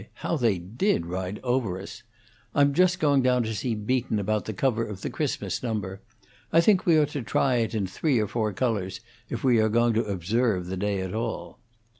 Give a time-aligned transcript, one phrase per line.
[0.25, 2.01] how they did ride over us!
[2.55, 6.01] I'm just going down to see Beaton about the cover of the Christmas number.
[6.51, 9.69] I think we ought to try it in three or four colors, if we are
[9.69, 11.59] going to observe the day at all."